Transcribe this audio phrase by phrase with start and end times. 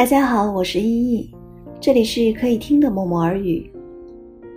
[0.00, 1.30] 大家好，我是依依，
[1.78, 3.70] 这里是可以听的默默耳语。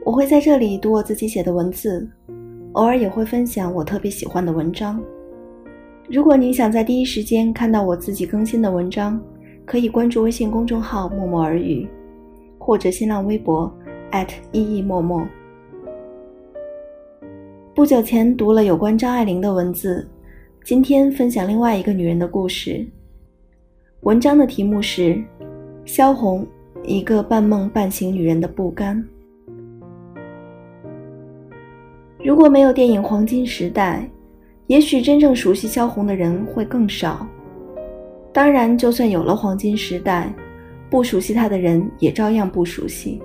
[0.06, 2.10] 我会在这里读我自己写的文字，
[2.76, 5.04] 偶尔也会分享我特别喜欢的文章。
[6.08, 9.22] 如果你想在第一时间看到我自己更新的文章，
[9.66, 11.86] 可以关注微信公众号“默默耳语”，
[12.58, 13.70] 或者新浪微博
[14.54, 15.28] 依依默默。
[17.76, 20.08] 不久前读了有关张爱玲的文字，
[20.64, 22.88] 今天分享另外一个女人的故事。
[24.04, 25.02] 文章的题目是
[25.86, 26.46] 《萧红，
[26.84, 29.02] 一个半梦半醒女人的不甘》。
[32.22, 34.06] 如果没有电影《黄金时代》，
[34.68, 37.26] 也许真正熟悉萧红的人会更少。
[38.34, 40.34] 当然，就算有了《黄金时代》，
[40.90, 43.22] 不熟悉她的人也照样不熟悉。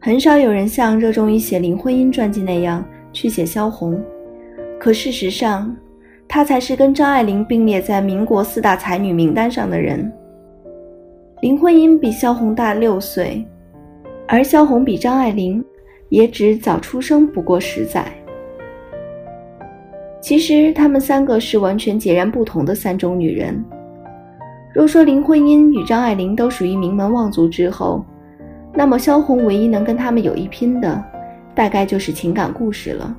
[0.00, 4.02] 很少有人像热衷于写林徽因传记那样去写萧红，
[4.80, 5.76] 可事实上。
[6.34, 10.12] 她才是跟张爱玲并列在民国四大才女名单上的人。
[11.42, 13.46] 林徽因比萧红大六岁，
[14.26, 15.64] 而萧红比张爱玲
[16.08, 18.04] 也只早出生不过十载。
[20.20, 23.64] 其实她们三个是完全截然不同的三种女人。
[24.74, 28.04] 若说林徽因与张爱玲都属于名门望族之后，
[28.72, 31.00] 那么萧红唯一能跟她们有一拼的，
[31.54, 33.16] 大概就是情感故事了。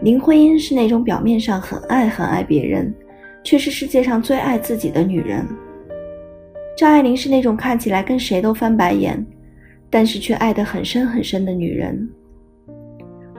[0.00, 2.94] 林徽因是那种表面上很爱很爱别人，
[3.42, 5.44] 却是世界上最爱自己的女人。
[6.76, 9.24] 张爱玲是那种看起来跟谁都翻白眼，
[9.90, 12.08] 但是却爱得很深很深的女人。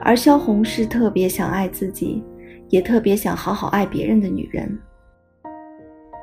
[0.02, 2.22] 而萧红是特别想爱自己，
[2.68, 4.78] 也特别想好好爱别人的女人。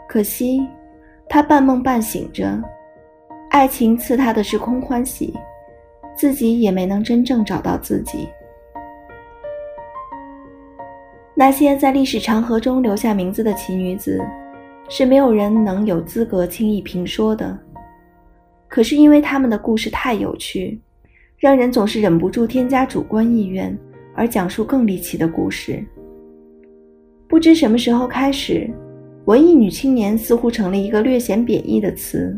[0.08, 0.62] 可惜，
[1.28, 2.62] 她半梦半醒着，
[3.50, 5.34] 爱情赐她的是空欢喜，
[6.16, 8.28] 自己也没能真正找到自己。
[11.40, 14.20] 那些在历史长河中留下名字的奇女子，
[14.90, 17.56] 是没有人能有资格轻易评说的。
[18.68, 20.82] 可是因为她们的故事太有趣，
[21.38, 23.78] 让人总是忍不住添加主观意愿，
[24.16, 25.86] 而讲述更离奇的故事。
[27.28, 28.68] 不知什么时候开始，
[29.26, 32.36] 文艺女青年似乎成了一个略显贬义的词。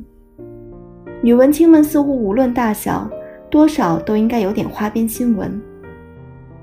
[1.22, 3.10] 女文青们似乎无论大小，
[3.50, 5.50] 多少都应该有点花边新闻。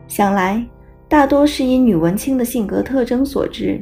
[0.06, 0.62] 想来。
[1.09, 3.81] 大多是因女文青的性格特征所致，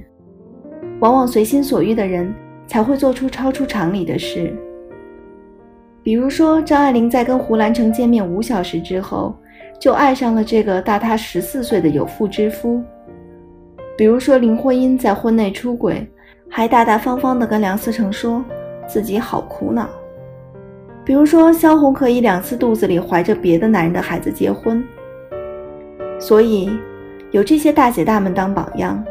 [1.01, 2.33] 往往随心所欲的人
[2.67, 4.55] 才会做出超出常理的事。
[6.03, 9.35] 比如说，张爱玲在跟胡兰成见面五小时之后，
[9.81, 12.79] 就爱上了这个大她十四岁的有妇之夫；
[13.97, 16.07] 比如说，林徽因在婚内出轨，
[16.51, 18.45] 还大大方方地跟梁思成说
[18.87, 19.87] 自己好苦恼；
[21.07, 24.85] 比如说，萧红可以两次肚子里怀着别的男人的孩子结婚。
[26.19, 26.69] 所以。
[27.35, 29.05] 有这些大姐大们当榜样，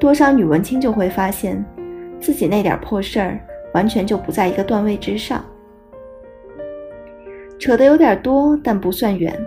[0.00, 1.62] 多少女文青就会发现，
[2.18, 3.38] 自己那点破事儿
[3.74, 5.44] 完全就不在一个段位之上。
[7.58, 9.38] 扯得有点多，但不算远，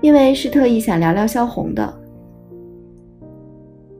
[0.00, 2.00] 因为是特意想聊聊萧红的。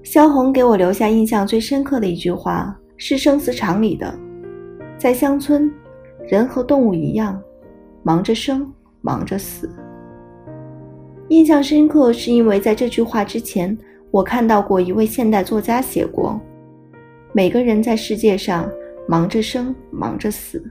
[0.03, 4.19] 萧红给我留下印象最深刻的一句话是生死场里的
[4.97, 5.71] ：“在乡村，
[6.27, 7.39] 人和动物一样，
[8.03, 8.73] 忙着生，
[9.03, 9.69] 忙着死。”
[11.29, 13.77] 印象深刻，是因为在这句话之前，
[14.11, 16.39] 我看到过一位现代作家写过
[17.33, 18.71] ：“每个人在世界上
[19.09, 20.63] 忙着生，忙着死。”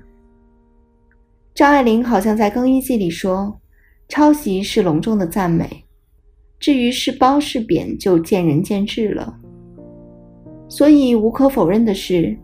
[1.56, 3.60] 张爱玲好像在《更衣记》里说
[4.08, 5.84] ：“抄袭是隆重的赞美，
[6.60, 9.36] 至于是褒是贬，就见仁见智了。”
[10.70, 12.38] 所以无可否认的是，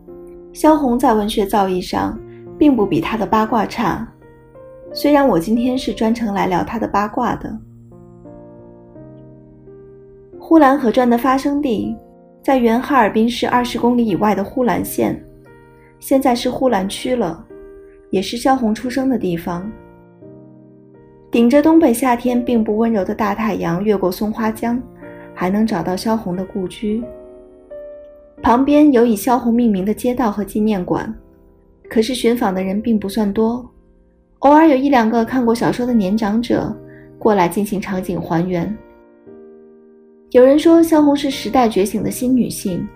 [0.52, 2.18] 萧红在文学造诣上
[2.58, 4.06] 并不比她的八卦差。
[4.92, 7.56] 虽然我今天是专程来聊她的八卦的。
[10.50, 11.96] 呼兰河传的发生地
[12.42, 15.16] 在原哈尔滨市二十公里以外的呼兰县，
[16.00, 17.46] 现在是呼兰区了，
[18.10, 19.70] 也是萧红出生的地方。
[21.30, 24.82] 顶着东北夏天并不温柔的大太阳，越过松花江，
[25.36, 27.00] 还能找到萧红的故居。
[28.42, 31.14] 旁边有以萧红命名的街道和纪念馆，
[31.88, 33.64] 可是寻访的人并不算多，
[34.40, 36.76] 偶尔有一两个看过小说的年长者
[37.20, 38.76] 过来进行场景还原。
[40.30, 42.88] 有人说，萧红是时代觉醒的新女性，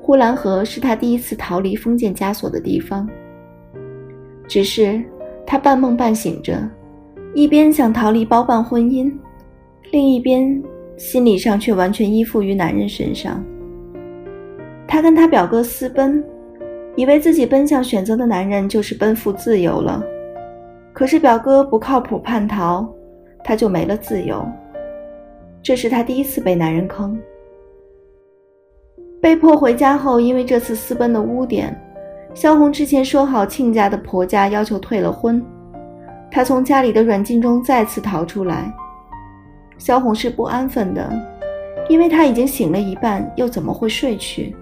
[0.00, 3.08] 呼兰河是她第一次逃离封建枷锁的地方。
[4.48, 5.00] 只是
[5.46, 6.68] 她半梦半醒着，
[7.32, 9.12] 一边想逃离包办婚姻，
[9.92, 10.60] 另一边
[10.96, 13.40] 心理上却完全依附于男人身上。
[14.88, 16.24] 她跟她表哥私奔，
[16.96, 20.02] 以为自己奔向选择的男人就是奔赴自由了，
[20.92, 22.84] 可是表哥不靠谱叛逃，
[23.44, 24.44] 她就没了自由。
[25.62, 27.18] 这是他第一次被男人坑，
[29.20, 31.78] 被迫回家后，因为这次私奔的污点，
[32.34, 35.44] 萧红之前说好，亲家的婆家要求退了婚，
[36.30, 38.72] 她从家里的软禁中再次逃出来。
[39.76, 41.10] 萧红是不安分的，
[41.88, 44.54] 因为她已经醒了一半，又怎么会睡去？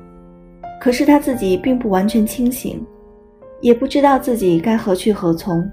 [0.81, 2.85] 可是她自己并不完全清醒，
[3.61, 5.65] 也不知道自己该何去何从。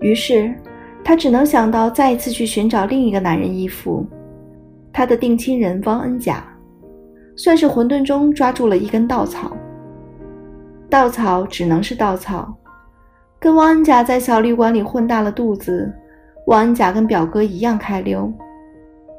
[0.00, 0.54] 于是，
[1.08, 4.06] 她只能想到再一次去寻找另一个男人依附，
[4.92, 6.44] 她的定亲人汪恩甲，
[7.34, 9.56] 算是混沌中抓住了一根稻草。
[10.90, 12.54] 稻草只能是稻草，
[13.40, 15.90] 跟汪恩甲在小旅馆里混大了肚子。
[16.48, 18.30] 汪恩甲跟表哥一样开溜，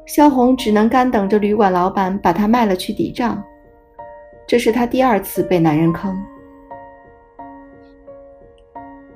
[0.06, 3.42] 萧红只能干等着旅馆老板把他卖了去抵账。
[4.46, 6.16] 这是他第二次被男人坑。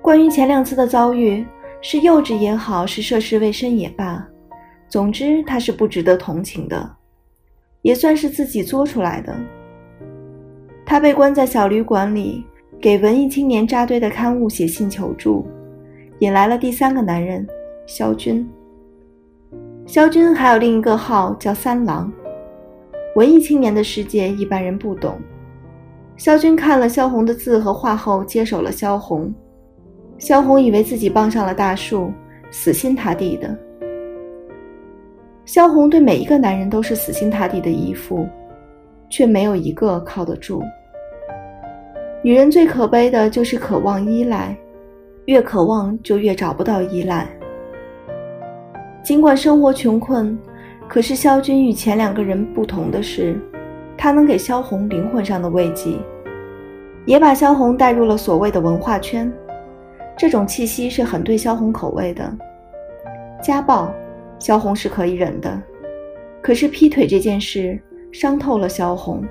[0.03, 1.47] 关于前两次的遭遇，
[1.87, 4.27] 是幼稚也好，是涉世未深也罢，
[4.89, 6.97] 总之他是不值得同情的，
[7.83, 9.37] 也算是自己作出来的。
[10.87, 12.43] 他被关在小旅馆里，
[12.81, 15.47] 给文艺青年扎堆的刊物写信求助，
[16.21, 17.47] 引来了第三个男人。
[17.87, 18.49] 萧军，
[19.85, 22.11] 萧军还有另一个号叫三郎。
[23.15, 25.21] 文艺青年的世界一般人不懂。
[26.17, 29.31] 萧军看了萧红的字和画后，接手了萧红。
[30.25, 32.11] 萧红以为自己傍上了大树，
[32.51, 33.55] 死心塌地的。
[35.45, 38.27] 萧红对每一个男人都是死心塌地的依附，
[39.11, 40.63] 却没有一个靠得住。
[42.23, 44.57] 女人最可悲的就是渴望依赖，
[45.27, 47.29] 越渴望就越找不到依赖。
[49.03, 50.39] 尽管生活穷困，
[50.89, 53.39] 可是萧军与前两个人不同的是，
[53.95, 55.99] 他能给萧红灵魂上的慰藉，
[57.05, 59.31] 也把萧红带入了所谓的文化圈。
[60.17, 62.37] 这种气息是很对萧红口味的。
[63.43, 63.95] 家暴，
[64.39, 65.63] 萧红是可以忍的，
[66.41, 67.79] 可是劈腿这件事
[68.13, 69.23] 伤透了萧红。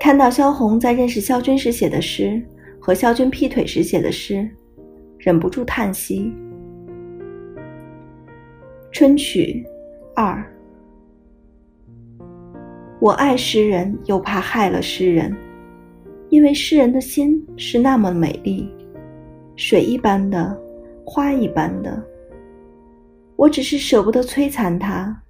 [0.00, 2.42] 看到萧红在认识萧军时写的诗
[2.80, 4.48] 和萧军劈腿时写的诗，
[5.18, 6.32] 忍不住叹息。
[8.90, 9.64] 春曲
[10.14, 10.44] 二，
[13.00, 15.34] 我爱诗人，又怕害了诗人，
[16.30, 18.68] 因为诗人的心是那么美丽，
[19.64, 20.60] 水一般的，
[21.06, 22.02] 花一般的。
[23.36, 25.22] 我只是舍不得摧残他，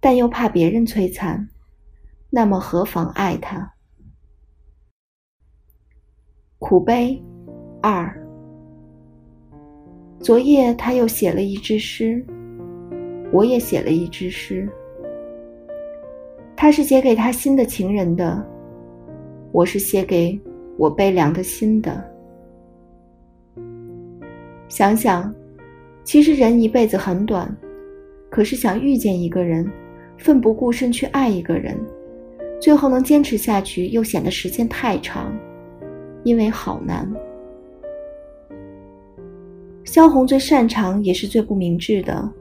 [0.00, 1.46] 但又怕别人摧残，
[2.30, 3.70] 那么何妨爱他？
[6.58, 7.22] 苦悲
[7.82, 8.10] 二，
[10.18, 12.24] 昨夜他又写了一支诗。
[13.32, 14.66] 我也写了一支诗，
[16.56, 18.42] 他是写给他新的情人的，
[19.52, 20.40] 我是写给
[20.78, 22.13] 我悲凉的心的。
[24.68, 25.32] 想想，
[26.02, 27.54] 其实人一辈子很短，
[28.30, 29.70] 可是想遇见一个人，
[30.18, 31.78] 奋不顾身去爱一个人，
[32.60, 35.32] 最后能坚持下去，又显得时间太长，
[36.22, 37.10] 因为好难。
[39.84, 42.32] 萧红最擅长，也是最不明智的。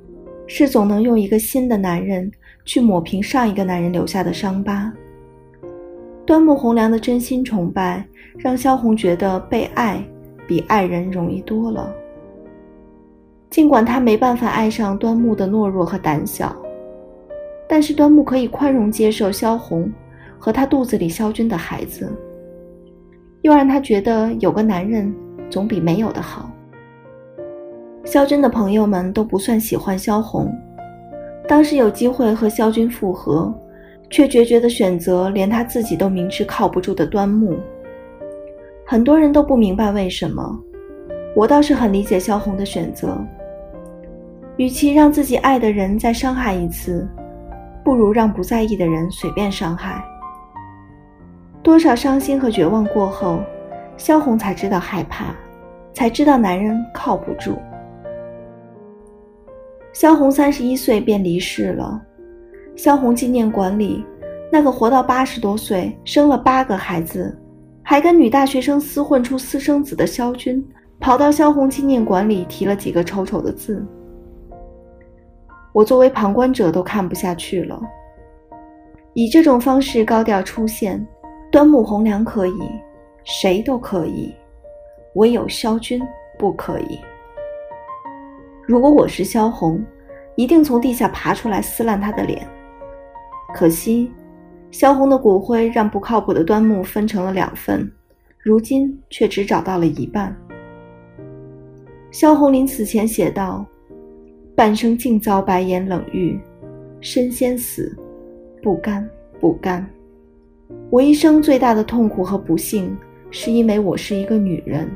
[0.45, 2.29] 是总能用一个新的男人
[2.65, 4.91] 去抹平上一个男人留下的伤疤。
[6.25, 8.05] 端木蕻良的真心崇拜
[8.37, 10.03] 让萧红觉得被爱
[10.45, 11.95] 比爱人容易多了。
[13.53, 16.55] 尽管他没办法爱上端木的懦弱和胆小，
[17.67, 19.87] 但是端木可以宽容接受萧红
[20.39, 22.11] 和他肚子里萧军的孩子，
[23.43, 25.13] 又让他觉得有个男人
[25.51, 26.49] 总比没有的好。
[28.05, 30.51] 萧军的朋友们都不算喜欢萧红，
[31.47, 33.53] 当时有机会和萧军复合，
[34.09, 37.55] 却决绝的选择连他自己都明知靠不住的端木。
[38.83, 40.59] 很多人都不明白为什么，
[41.35, 43.15] 我倒是很理解萧红的选择。
[44.57, 47.07] 与其让自己爱的人再伤害一次，
[47.83, 50.03] 不如让不在意的人随便伤害。
[51.63, 53.39] 多少伤心和绝望过后，
[53.97, 55.33] 萧红才知道害怕，
[55.93, 57.57] 才知道男人靠不住。
[59.93, 62.01] 萧红三十一岁便离世了。
[62.75, 64.03] 萧红纪念馆里，
[64.51, 67.35] 那个活到八十多岁、生了八个孩子，
[67.81, 70.63] 还跟女大学生厮混出私生子的萧军，
[70.99, 73.85] 跑到萧红纪念馆里提了几个丑丑的字。
[75.73, 77.81] 我作为旁观者都看不下去了。
[79.13, 81.05] 以这种方式高调出现，
[81.51, 82.59] 端木蕻良可以，
[83.23, 84.33] 谁都可以，
[85.15, 86.01] 唯有萧军
[86.37, 86.99] 不可以。
[88.65, 89.83] 如果我是萧红，
[90.35, 92.47] 一定从地下爬出来撕烂他的脸。
[93.53, 94.11] 可惜，
[94.71, 97.91] 萧红的骨灰让不靠谱的端木分成了两份，
[98.39, 100.35] 如今却只找到了一半。
[102.09, 103.65] 萧红临死前写道
[104.55, 106.39] ：“半生尽遭白眼冷遇，
[107.01, 107.97] 身先死，
[108.61, 109.07] 不甘
[109.39, 109.83] 不甘。
[110.91, 112.95] 我一生最大的痛苦和不幸，
[113.31, 114.87] 是因为我是一个女人。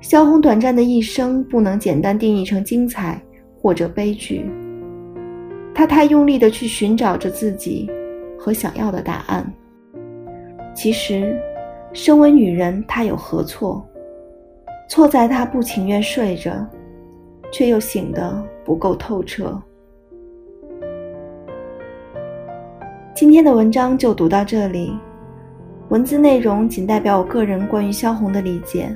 [0.00, 3.20] 萧红短暂的一生不能简单定义成精彩
[3.60, 4.48] 或者悲剧。
[5.74, 7.90] 她太用力的去寻找着自己
[8.38, 9.44] 和想要的答案。
[10.74, 11.36] 其实，
[11.92, 13.84] 身为女人，她有何错？
[14.88, 16.66] 错在她不情愿睡着，
[17.52, 19.56] 却又醒得不够透彻。
[23.14, 24.98] 今天的文章就读到这里，
[25.90, 28.92] 文字内容仅代表我个人关于萧红的理解。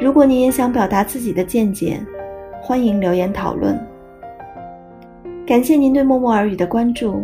[0.00, 2.00] 如果你也想表达自己的见解，
[2.60, 3.78] 欢迎留言讨论。
[5.46, 7.22] 感谢您对默默耳语的关注，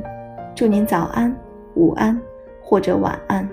[0.54, 1.34] 祝您早安、
[1.74, 2.20] 午安
[2.62, 3.48] 或者晚安。